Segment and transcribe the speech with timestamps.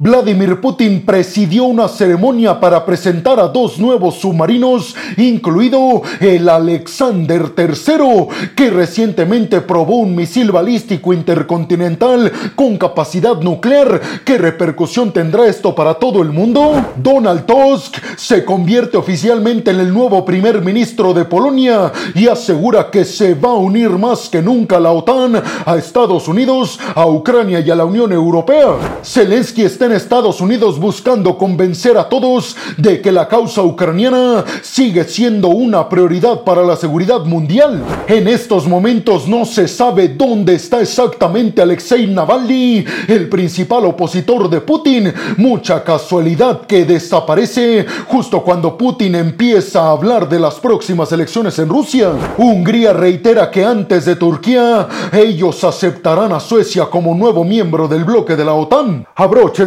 [0.00, 8.50] Vladimir Putin presidió una ceremonia para presentar a dos nuevos submarinos, incluido el Alexander III,
[8.56, 14.00] que recientemente probó un misil balístico intercontinental con capacidad nuclear.
[14.24, 16.72] ¿Qué repercusión tendrá esto para todo el mundo?
[16.96, 23.04] Donald Tusk se convierte oficialmente en el nuevo primer ministro de Polonia y asegura que
[23.04, 27.60] se va a unir más que nunca a la OTAN, a Estados Unidos, a Ucrania
[27.60, 29.00] y a la Unión Europea.
[29.04, 35.04] Zelensky está en Estados Unidos buscando convencer a todos de que la causa ucraniana sigue
[35.04, 37.82] siendo una prioridad para la seguridad mundial.
[38.08, 44.60] En estos momentos no se sabe dónde está exactamente Alexei Navalny, el principal opositor de
[44.60, 45.12] Putin.
[45.36, 51.68] Mucha casualidad que desaparece justo cuando Putin empieza a hablar de las próximas elecciones en
[51.68, 52.12] Rusia.
[52.38, 58.36] Hungría reitera que antes de Turquía ellos aceptarán a Suecia como nuevo miembro del bloque
[58.36, 59.06] de la OTAN.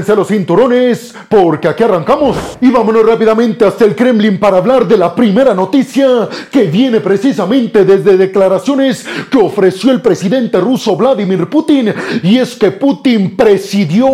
[0.07, 2.37] Abróchense los cinturones porque aquí arrancamos.
[2.61, 7.83] Y vámonos rápidamente hasta el Kremlin para hablar de la primera noticia que viene precisamente
[7.83, 11.93] desde declaraciones que ofreció el presidente ruso Vladimir Putin.
[12.23, 14.07] Y es que Putin presidió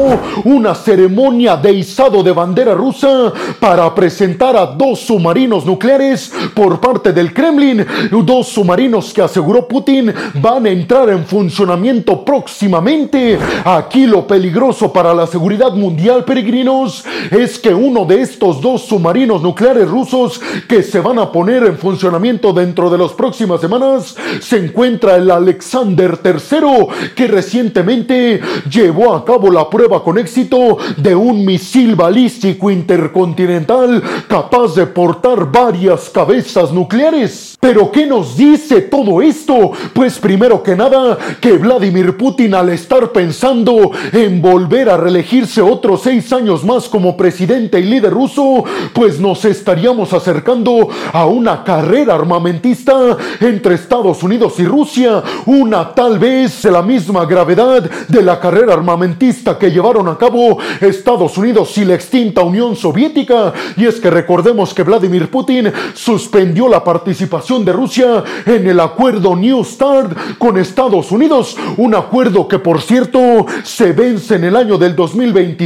[0.45, 7.13] una ceremonia de izado de bandera rusa para presentar a dos submarinos nucleares por parte
[7.13, 7.85] del Kremlin.
[8.23, 13.37] Dos submarinos que aseguró Putin van a entrar en funcionamiento próximamente.
[13.63, 19.41] Aquí lo peligroso para la seguridad mundial, peregrinos, es que uno de estos dos submarinos
[19.41, 24.57] nucleares rusos que se van a poner en funcionamiento dentro de las próximas semanas se
[24.57, 31.43] encuentra el Alexander III, que recientemente llevó a cabo la prueba con éxito de un
[31.43, 37.57] misil balístico intercontinental capaz de portar varias cabezas nucleares.
[37.59, 39.71] Pero ¿qué nos dice todo esto?
[39.93, 46.01] Pues primero que nada, que Vladimir Putin al estar pensando en volver a reelegirse otros
[46.03, 52.13] seis años más como presidente y líder ruso, pues nos estaríamos acercando a una carrera
[52.13, 58.39] armamentista entre Estados Unidos y Rusia, una tal vez de la misma gravedad de la
[58.39, 63.51] carrera armamentista que llevaron a cabo Estados Unidos y la extinta Unión Soviética.
[63.75, 69.35] Y es que recordemos que Vladimir Putin suspendió la participación de Rusia en el acuerdo
[69.35, 74.77] New START con Estados Unidos, un acuerdo que por cierto se vence en el año
[74.77, 74.95] del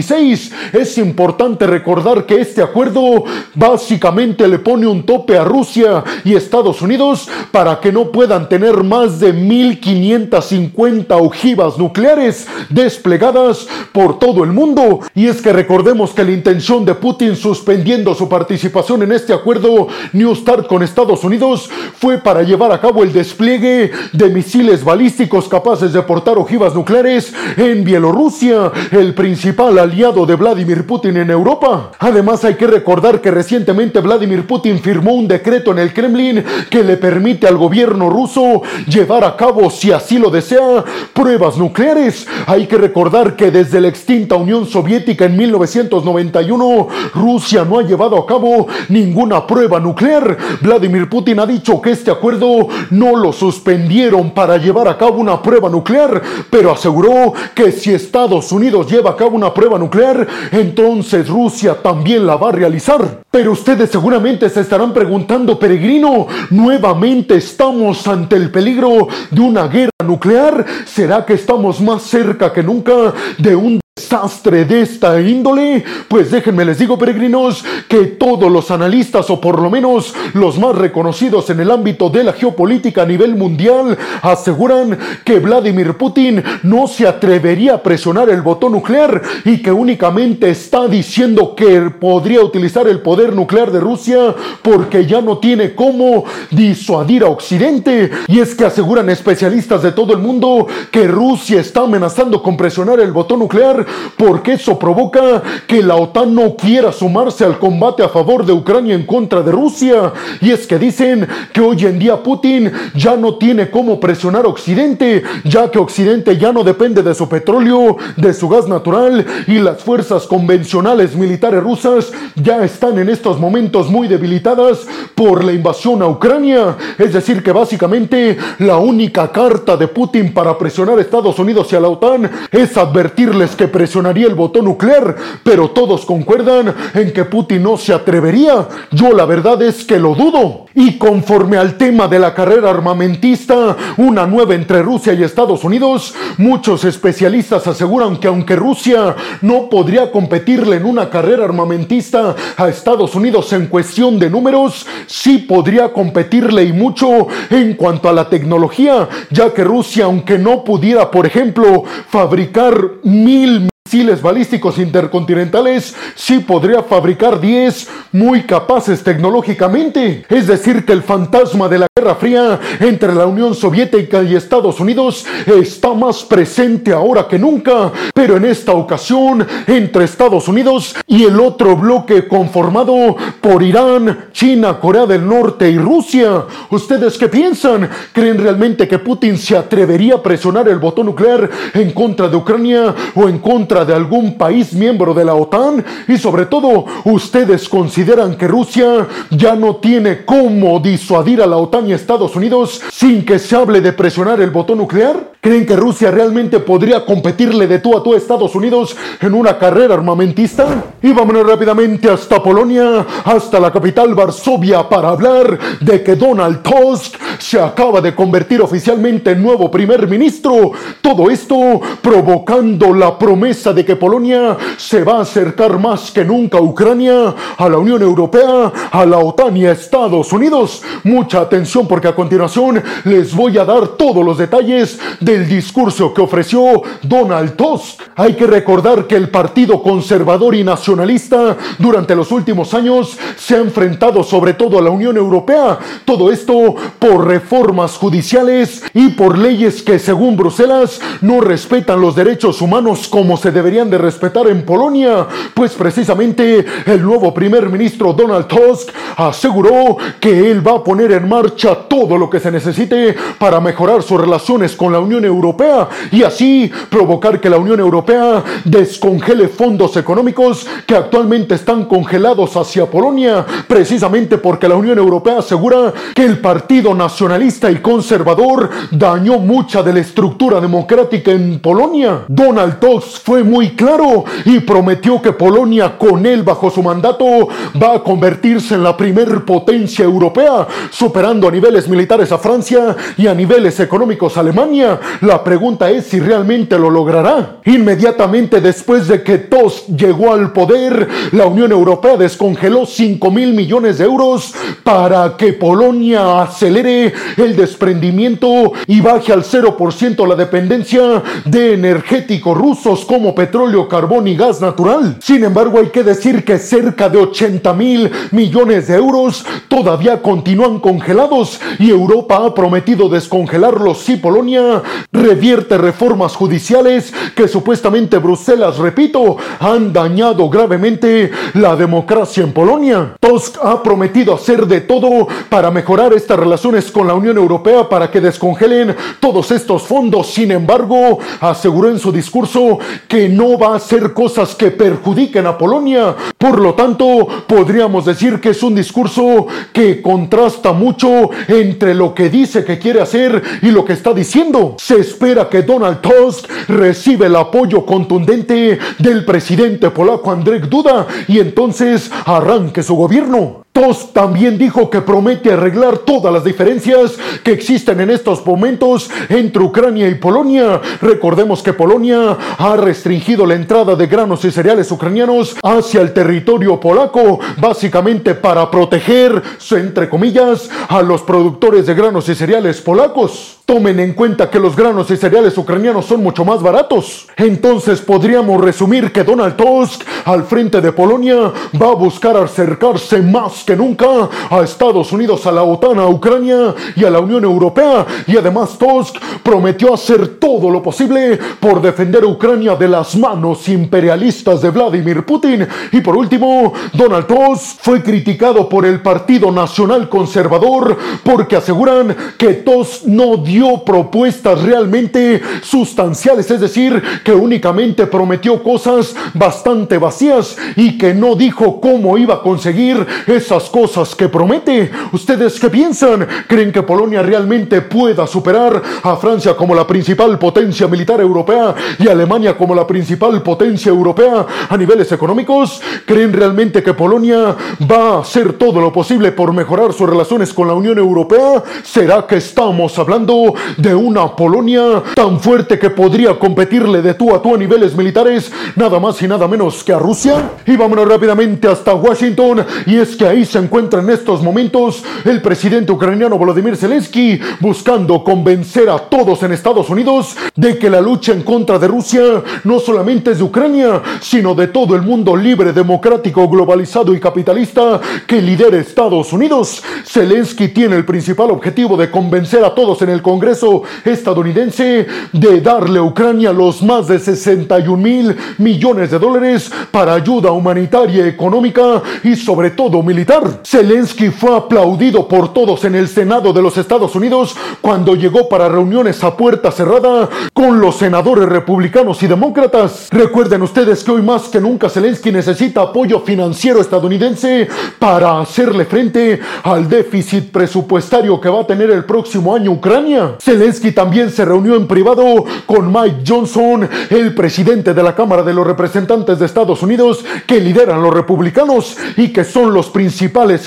[0.02, 3.24] 2026 es importante recordar que este acuerdo
[3.56, 8.84] básicamente le pone un tope a Rusia y Estados Unidos para que no puedan tener
[8.84, 15.02] más de 1550 ojivas nucleares desplegadas por todo el mundo.
[15.16, 19.88] Y es que recordemos que la intención de Putin suspendiendo su participación en este acuerdo
[20.14, 21.70] New START con Estados Unidos
[22.00, 27.34] fue para llevar a cabo el despliegue de misiles balísticos capaces de portar ojivas nucleares
[27.56, 31.92] en Bielorrusia, el principal aliado de Vladimir Putin en Europa.
[32.00, 36.84] Además hay que recordar que recientemente Vladimir Putin firmó un decreto en el Kremlin que
[36.84, 40.84] le permite al gobierno ruso llevar a cabo, si así lo desea,
[41.14, 42.28] pruebas nucleares.
[42.48, 48.18] Hay que recordar que desde la extinta Unión Soviética en 1991, Rusia no ha llevado
[48.18, 50.38] a cabo ninguna prueba nuclear.
[50.62, 55.42] Vladimir Putin ha dicho que este acuerdo no lo suspendieron para llevar a cabo una
[55.42, 61.28] prueba nuclear, pero aseguró que si Estados Unidos lleva a cabo una prueba nuclear, entonces
[61.28, 63.24] Rusia también la va a realizar.
[63.30, 69.92] Pero ustedes seguramente se estarán preguntando, peregrino, nuevamente estamos ante el peligro de una guerra
[70.08, 70.66] nuclear.
[70.86, 75.84] ¿Será que estamos más cerca que nunca de un desastre de esta índole?
[76.08, 80.76] Pues déjenme les digo, peregrinos, que todos los analistas, o por lo menos los más
[80.76, 86.88] reconocidos en el ámbito de la geopolítica a nivel mundial, aseguran que Vladimir Putin no
[86.88, 92.88] se atrevería a presionar el botón nuclear y que únicamente está diciendo que podría utilizar
[92.88, 98.12] el poder nuclear de Rusia porque ya no tiene cómo disuadir a Occidente.
[98.28, 103.00] Y es que aseguran especialistas de todo el mundo que Rusia está amenazando con presionar
[103.00, 103.84] el botón nuclear
[104.16, 108.94] porque eso provoca que la OTAN no quiera sumarse al combate a favor de Ucrania
[108.94, 110.14] en contra de Rusia.
[110.40, 114.50] Y es que dicen que hoy en día Putin ya no tiene cómo presionar a
[114.50, 119.58] Occidente, ya que Occidente ya no depende de su petróleo, de su gas natural y
[119.58, 124.86] las fuerzas convencionales militares rusas ya están en estos momentos muy debilitadas
[125.16, 126.78] por la invasión a Ucrania.
[127.00, 131.76] Es decir, que básicamente la única carta de Putin para presionar a Estados Unidos y
[131.76, 137.26] a la OTAN es advertirles que presionaría el botón nuclear, pero todos concuerdan en que
[137.26, 138.68] Putin no se atrevería.
[138.92, 140.66] Yo la verdad es que lo dudo.
[140.74, 146.14] Y conforme al tema de la carrera armamentista, una nueva entre Rusia y Estados Unidos,
[146.38, 153.16] muchos especialistas aseguran que aunque Rusia no podría competirle en una carrera armamentista a Estados
[153.16, 159.08] Unidos en cuestión de números, sí podría competirle y mucho en cuanto a la tecnología,
[159.32, 166.84] ya que Rusia, aunque no pudiera, por ejemplo, fabricar mil misiles balísticos intercontinentales, sí podría
[166.84, 170.26] fabricar 10 muy capaces tecnológicamente.
[170.28, 174.82] Es decir, que el fantasma de la Guerra Fría entre la Unión Soviética y Estados
[174.82, 181.24] Unidos está más presente ahora que nunca, pero en esta ocasión entre Estados Unidos y
[181.24, 186.44] el otro bloque conformado por Irán, China, Corea del Norte y Rusia.
[186.72, 187.90] ¿Ustedes qué piensan?
[188.12, 192.94] ¿Creen realmente que Putin se atrevería a presionar el botón nuclear en contra de Ucrania
[193.16, 195.84] o en contra de algún país miembro de la OTAN?
[196.08, 201.88] Y sobre todo, ¿ustedes consideran que Rusia ya no tiene cómo disuadir a la OTAN
[201.90, 205.32] y Estados Unidos sin que se hable de presionar el botón nuclear?
[205.40, 209.58] ¿Creen que Rusia realmente podría competirle de tú a tú a Estados Unidos en una
[209.58, 210.84] carrera armamentista?
[211.02, 217.16] Y vámonos rápidamente hasta Polonia, hasta la capital Varsovia, para hablar de que Donald Tusk
[217.40, 220.72] se acaba de convertir oficialmente en nuevo primer ministro.
[221.02, 226.58] Todo esto provocando la promesa de que Polonia se va a acercar más que nunca
[226.58, 230.82] a Ucrania, a la Unión Europea, a la OTAN y a Estados Unidos.
[231.04, 236.22] Mucha atención porque a continuación les voy a dar todos los detalles del discurso que
[236.22, 238.02] ofreció Donald Tusk.
[238.16, 243.60] Hay que recordar que el Partido Conservador y Nacionalista durante los últimos años se ha
[243.60, 245.78] enfrentado sobre todo a la Unión Europea.
[246.06, 252.62] Todo esto por reformas judiciales y por leyes que según Bruselas no respetan los derechos
[252.62, 255.28] humanos como se deberían de respetar en Polonia.
[255.54, 261.28] Pues precisamente el nuevo primer ministro Donald Tusk aseguró que él va a poner en
[261.28, 266.24] marcha todo lo que se necesite para mejorar sus relaciones con la Unión Europea y
[266.24, 273.46] así provocar que la Unión Europea descongele fondos económicos que actualmente están congelados hacia Polonia,
[273.68, 279.92] precisamente porque la Unión Europea asegura que el Partido Nacionalista y Conservador dañó mucha de
[279.92, 282.26] la estructura democrática en Polonia.
[282.28, 287.48] Donald Tusk fue muy claro y prometió que Polonia con él bajo su mandato
[287.82, 293.26] va a convertirse en la primer potencia europea, superando a niveles militares a Francia y
[293.26, 295.00] a niveles económicos a Alemania.
[295.22, 297.62] La pregunta es si realmente lo logrará.
[297.66, 303.98] Inmediatamente después de que Tusk llegó al poder, la Unión Europea descongeló 5 mil millones
[303.98, 307.07] de euros para que Polonia acelere
[307.38, 314.36] el desprendimiento y baje al 0% la dependencia de energéticos rusos como petróleo, carbón y
[314.36, 315.18] gas natural.
[315.22, 320.80] Sin embargo, hay que decir que cerca de 80 mil millones de euros todavía continúan
[320.80, 324.82] congelados y Europa ha prometido descongelarlos si Polonia
[325.12, 333.16] revierte reformas judiciales que supuestamente Bruselas, repito, han dañado gravemente la democracia en Polonia.
[333.20, 338.10] Tusk ha prometido hacer de todo para mejorar estas relaciones con la Unión Europea para
[338.10, 340.34] que descongelen todos estos fondos.
[340.34, 345.60] Sin embargo, aseguró en su discurso que no va a hacer cosas que perjudiquen a
[345.60, 346.16] Polonia.
[346.36, 352.32] Por lo tanto, podríamos decir que es un discurso que contrasta mucho entre lo que
[352.32, 354.76] dice que quiere hacer y lo que está diciendo.
[354.80, 361.38] Se espera que Donald Tusk reciba el apoyo contundente del presidente polaco Andrzej Duda y
[361.38, 363.67] entonces arranque su gobierno.
[363.78, 369.62] Tusk también dijo que promete arreglar todas las diferencias que existen en estos momentos entre
[369.62, 370.82] Ucrania y Polonia.
[371.00, 376.80] Recordemos que Polonia ha restringido la entrada de granos y cereales ucranianos hacia el territorio
[376.80, 383.60] polaco, básicamente para proteger, entre comillas, a los productores de granos y cereales polacos.
[383.68, 387.28] Tomen en cuenta que los granos y cereales ucranianos son mucho más baratos.
[387.36, 393.67] Entonces podríamos resumir que Donald Tusk al frente de Polonia va a buscar acercarse más
[393.68, 398.06] que nunca a Estados Unidos, a la OTAN, a Ucrania y a la Unión Europea.
[398.26, 403.68] Y además Tusk prometió hacer todo lo posible por defender a Ucrania de las manos
[403.68, 405.68] imperialistas de Vladimir Putin.
[405.92, 412.54] Y por último, Donald Tusk fue criticado por el Partido Nacional Conservador porque aseguran que
[412.54, 420.98] Tusk no dio propuestas realmente sustanciales, es decir, que únicamente prometió cosas bastante vacías y
[420.98, 424.92] que no dijo cómo iba a conseguir esas cosas que promete.
[425.12, 426.28] ¿Ustedes qué piensan?
[426.48, 432.08] ¿Creen que Polonia realmente pueda superar a Francia como la principal potencia militar europea y
[432.08, 435.82] Alemania como la principal potencia europea a niveles económicos?
[436.06, 437.56] ¿Creen realmente que Polonia
[437.90, 441.64] va a hacer todo lo posible por mejorar sus relaciones con la Unión Europea?
[441.84, 447.42] ¿Será que estamos hablando de una Polonia tan fuerte que podría competirle de tú a
[447.42, 450.52] tú a niveles militares nada más y nada menos que a Rusia?
[450.66, 455.42] Y vámonos rápidamente hasta Washington y es que ahí se encuentra en estos momentos el
[455.42, 461.32] presidente ucraniano Volodymyr Zelensky buscando convencer a todos en Estados Unidos de que la lucha
[461.32, 462.22] en contra de Rusia
[462.64, 468.00] no solamente es de Ucrania, sino de todo el mundo libre, democrático, globalizado y capitalista
[468.26, 469.84] que lidera Estados Unidos.
[470.06, 476.00] Zelensky tiene el principal objetivo de convencer a todos en el Congreso estadounidense de darle
[476.00, 482.36] a Ucrania los más de 61 mil millones de dólares para ayuda humanitaria, económica y
[482.36, 483.27] sobre todo militar.
[483.66, 488.70] Zelensky fue aplaudido por todos en el Senado de los Estados Unidos cuando llegó para
[488.70, 493.10] reuniones a puerta cerrada con los senadores republicanos y demócratas.
[493.12, 497.68] Recuerden ustedes que hoy más que nunca Zelensky necesita apoyo financiero estadounidense
[498.00, 503.36] para hacerle frente al déficit presupuestario que va a tener el próximo año Ucrania.
[503.42, 508.54] Zelensky también se reunió en privado con Mike Johnson, el presidente de la Cámara de
[508.54, 513.17] los Representantes de Estados Unidos, que lideran los republicanos y que son los principales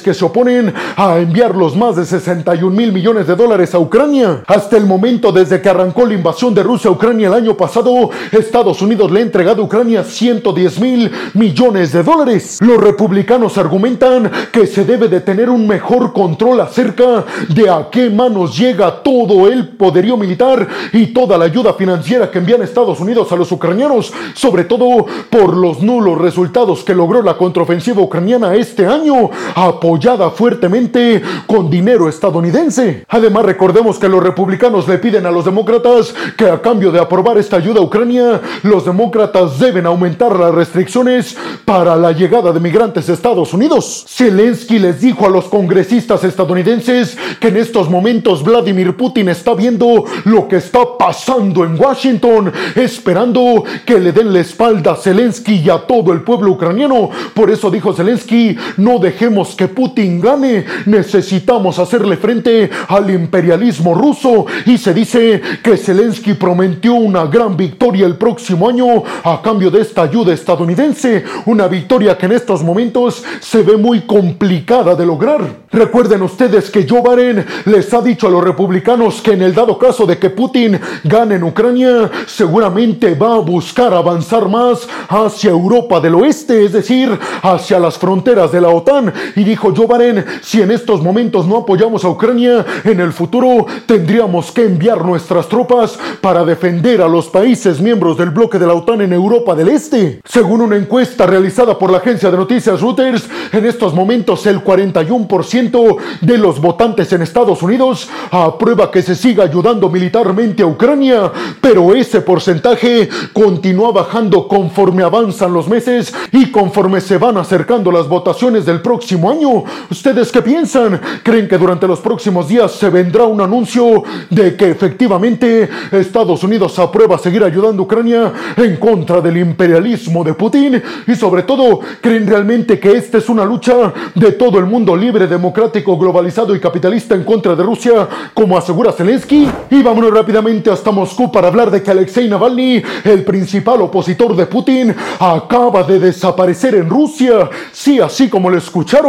[0.03, 4.45] que se oponen a enviar los más de 61 mil millones de dólares a Ucrania.
[4.47, 8.11] Hasta el momento, desde que arrancó la invasión de Rusia a Ucrania el año pasado,
[8.31, 12.59] Estados Unidos le ha entregado a Ucrania 110 mil millones de dólares.
[12.61, 18.09] Los republicanos argumentan que se debe de tener un mejor control acerca de a qué
[18.09, 23.33] manos llega todo el poderío militar y toda la ayuda financiera que envían Estados Unidos
[23.33, 28.87] a los ucranianos, sobre todo por los nulos resultados que logró la contraofensiva ucraniana este
[28.87, 33.05] año, apoyada fuertemente con dinero estadounidense.
[33.09, 37.39] Además, recordemos que los republicanos le piden a los demócratas que a cambio de aprobar
[37.39, 43.09] esta ayuda a Ucrania, los demócratas deben aumentar las restricciones para la llegada de migrantes
[43.09, 44.05] a Estados Unidos.
[44.09, 50.05] Zelensky les dijo a los congresistas estadounidenses que en estos momentos Vladimir Putin está viendo
[50.25, 55.71] lo que está pasando en Washington, esperando que le den la espalda a Zelensky y
[55.71, 57.11] a todo el pueblo ucraniano.
[57.35, 64.47] Por eso dijo Zelensky, no dejemos que Putin gane, necesitamos hacerle frente al imperialismo ruso.
[64.67, 69.83] Y se dice que Zelensky prometió una gran victoria el próximo año a cambio de
[69.83, 75.41] esta ayuda estadounidense, una victoria que en estos momentos se ve muy complicada de lograr.
[75.71, 79.79] Recuerden ustedes que Joe Biden les ha dicho a los republicanos que en el dado
[79.79, 86.01] caso de que Putin gane en Ucrania, seguramente va a buscar avanzar más hacia Europa
[86.01, 89.13] del Oeste, es decir, hacia las fronteras de la OTAN.
[89.37, 93.67] Y dijo Joe Biden, si en estos momentos no apoyamos a Ucrania, en el futuro
[93.87, 98.75] tendríamos que enviar nuestras tropas para defender a los países miembros del bloque de la
[98.75, 100.21] OTAN en Europa del Este.
[100.25, 105.97] Según una encuesta realizada por la agencia de noticias Reuters, en estos momentos el 41%
[106.21, 111.95] de los votantes en Estados Unidos aprueba que se siga ayudando militarmente a Ucrania, pero
[111.95, 118.65] ese porcentaje continúa bajando conforme avanzan los meses y conforme se van acercando las votaciones
[118.67, 119.65] del próximo año.
[119.91, 121.01] ¿Ustedes qué piensan?
[121.23, 126.79] ¿Creen que durante los próximos días se vendrá un anuncio de que efectivamente Estados Unidos
[126.79, 130.83] aprueba seguir ayudando a Ucrania en contra del imperialismo de Putin?
[131.07, 135.27] Y sobre todo, ¿creen realmente que esta es una lucha de todo el mundo libre,
[135.27, 139.49] democrático, globalizado y capitalista en contra de Rusia, como asegura Zelensky?
[139.71, 144.47] Y vámonos rápidamente hasta Moscú para hablar de que Alexei Navalny, el principal opositor de
[144.47, 147.49] Putin, acaba de desaparecer en Rusia.
[147.73, 149.00] Sí, así como lo escucharon,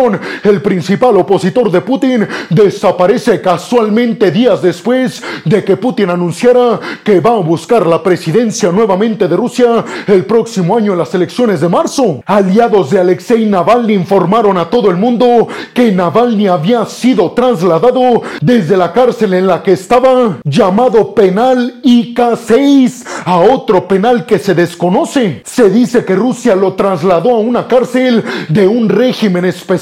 [0.44, 7.32] el principal opositor de Putin desaparece casualmente días después de que Putin anunciara que va
[7.32, 12.24] a buscar la presidencia nuevamente de Rusia el próximo año en las elecciones de marzo.
[12.26, 18.78] Aliados de Alexei Navalny informaron a todo el mundo que Navalny había sido trasladado desde
[18.78, 25.42] la cárcel en la que estaba, llamado penal IK6, a otro penal que se desconoce.
[25.46, 29.81] Se dice que Rusia lo trasladó a una cárcel de un régimen especial.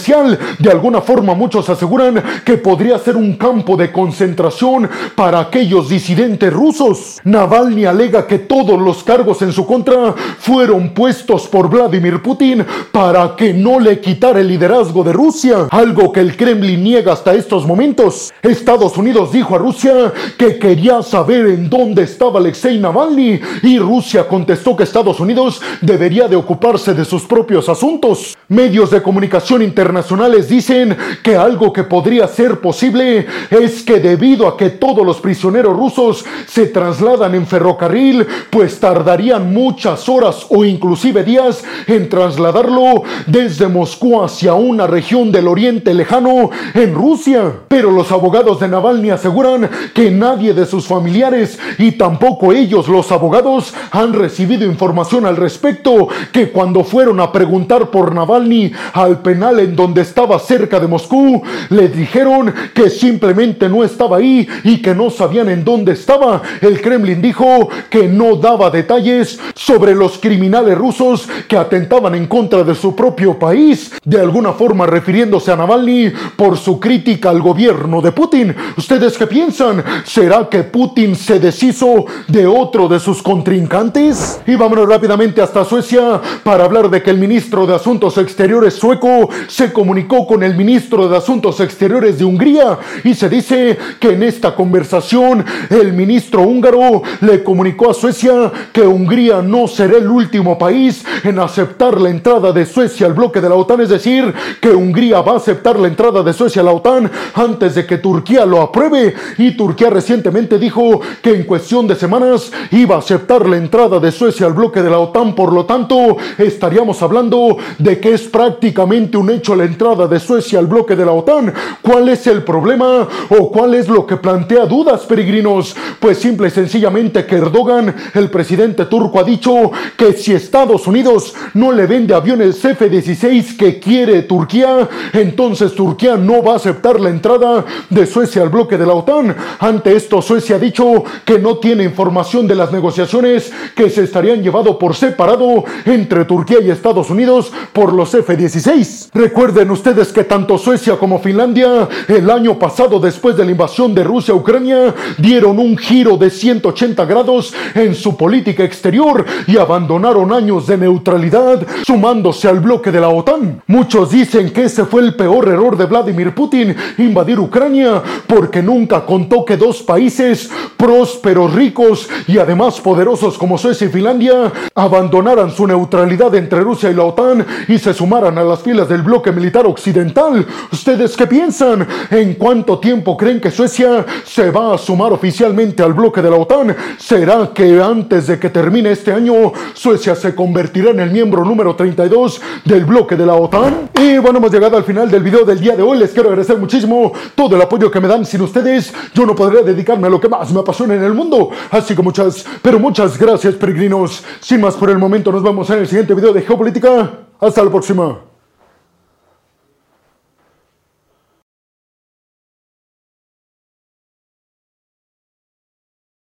[0.60, 6.54] De alguna forma muchos aseguran que podría ser un campo de concentración para aquellos disidentes
[6.54, 7.20] rusos.
[7.24, 13.36] Navalny alega que todos los cargos en su contra fueron puestos por Vladimir Putin para
[13.36, 17.68] que no le quitara el liderazgo de Rusia, algo que el Kremlin niega hasta estos
[17.68, 18.32] momentos.
[18.42, 24.28] Estados Unidos dijo a Rusia que quería saber en dónde estaba Alexei Navalny y Rusia
[24.28, 28.38] contestó que Estados Unidos debería de ocuparse de sus propios asuntos.
[28.48, 34.48] Medios de comunicación internacionales internacionales dicen que algo que podría ser posible es que debido
[34.48, 40.64] a que todos los prisioneros rusos se trasladan en ferrocarril, pues tardarían muchas horas o
[40.64, 47.52] inclusive días en trasladarlo desde Moscú hacia una región del oriente lejano en Rusia.
[47.68, 53.12] Pero los abogados de Navalny aseguran que nadie de sus familiares y tampoco ellos, los
[53.12, 59.60] abogados, han recibido información al respecto, que cuando fueron a preguntar por Navalny al penal
[59.60, 64.96] en donde estaba cerca de Moscú, le dijeron que simplemente no estaba ahí y que
[64.96, 66.42] no sabían en dónde estaba.
[66.62, 72.64] El Kremlin dijo que no daba detalles sobre los criminales rusos que atentaban en contra
[72.64, 78.02] de su propio país, de alguna forma refiriéndose a Navalny por su crítica al gobierno
[78.02, 78.56] de Putin.
[78.78, 79.84] ¿Ustedes qué piensan?
[80.06, 84.42] ¿Será que Putin se deshizo de otro de sus contrincantes?
[84.48, 89.30] Y vámonos rápidamente hasta Suecia para hablar de que el ministro de Asuntos Exteriores sueco
[89.60, 94.24] se comunicó con el ministro de Asuntos Exteriores de Hungría y se dice que en
[94.24, 100.58] esta conversación el ministro húngaro le comunicó a Suecia que Hungría no será el último
[100.58, 104.70] país en aceptar la entrada de Suecia al bloque de la OTAN, es decir, que
[104.70, 108.46] Hungría va a aceptar la entrada de Suecia a la OTAN antes de que Turquía
[108.46, 109.14] lo apruebe.
[109.38, 114.14] Y Turquía recientemente dijo que en cuestión de semanas iba a aceptar la entrada de
[114.14, 119.18] Suecia al bloque de la OTAN, por lo tanto estaríamos hablando de que es prácticamente
[119.18, 121.54] un hecho la entrada de Suecia al bloque de la OTAN.
[121.82, 125.76] ¿Cuál es el problema o cuál es lo que plantea dudas, peregrinos?
[126.00, 131.34] Pues simple y sencillamente que Erdogan, el presidente turco, ha dicho que si Estados Unidos
[131.54, 137.10] no le vende aviones F-16 que quiere Turquía, entonces Turquía no va a aceptar la
[137.10, 139.36] entrada de Suecia al bloque de la OTAN.
[139.60, 144.42] Ante esto, Suecia ha dicho que no tiene información de las negociaciones que se estarían
[144.42, 149.10] llevando por separado entre Turquía y Estados Unidos por los F-16.
[149.40, 154.04] Recuerden ustedes que tanto Suecia como Finlandia el año pasado después de la invasión de
[154.04, 160.34] Rusia a Ucrania dieron un giro de 180 grados en su política exterior y abandonaron
[160.34, 163.62] años de neutralidad sumándose al bloque de la OTAN.
[163.68, 169.06] Muchos dicen que ese fue el peor error de Vladimir Putin, invadir Ucrania, porque nunca
[169.06, 175.66] contó que dos países prósperos, ricos y además poderosos como Suecia y Finlandia abandonaran su
[175.66, 180.46] neutralidad entre Rusia y la OTAN y se sumaran a las filas del militar occidental.
[180.72, 181.88] ¿Ustedes qué piensan?
[182.10, 186.38] ¿En cuánto tiempo creen que Suecia se va a sumar oficialmente al bloque de la
[186.38, 186.76] OTAN?
[186.98, 191.76] ¿Será que antes de que termine este año Suecia se convertirá en el miembro número
[191.76, 193.90] 32 del bloque de la OTAN?
[194.00, 195.98] Y bueno, hemos llegado al final del video del día de hoy.
[195.98, 198.26] Les quiero agradecer muchísimo todo el apoyo que me dan.
[198.26, 201.50] Sin ustedes, yo no podría dedicarme a lo que más me apasiona en el mundo.
[201.72, 204.24] Así que muchas, pero muchas gracias, peregrinos.
[204.40, 207.12] Sin más por el momento, nos vemos en el siguiente video de Geopolítica.
[207.40, 208.29] Hasta la próxima.